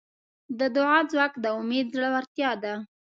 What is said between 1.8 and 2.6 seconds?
زړورتیا